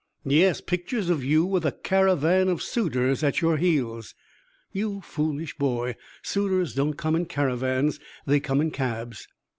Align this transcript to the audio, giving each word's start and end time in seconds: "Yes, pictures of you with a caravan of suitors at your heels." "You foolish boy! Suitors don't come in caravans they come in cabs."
"Yes, 0.25 0.61
pictures 0.61 1.11
of 1.11 1.23
you 1.23 1.45
with 1.45 1.63
a 1.63 1.71
caravan 1.71 2.47
of 2.49 2.63
suitors 2.63 3.23
at 3.23 3.39
your 3.39 3.57
heels." 3.57 4.15
"You 4.71 4.99
foolish 5.01 5.55
boy! 5.59 5.95
Suitors 6.23 6.73
don't 6.73 6.95
come 6.95 7.15
in 7.15 7.27
caravans 7.27 7.99
they 8.25 8.39
come 8.39 8.61
in 8.61 8.71
cabs." 8.71 9.27